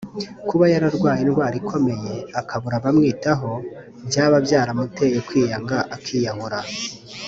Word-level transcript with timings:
Kuba 0.49 0.65
yararwaye 0.73 1.21
indwara 1.25 1.55
ikomeye 1.61 2.13
akabura 2.39 2.75
abamwitaho 2.79 3.51
byaba 4.07 4.37
byamuteye 4.45 5.17
kwiyanga 5.27 5.77
akiyahura” 5.95 6.59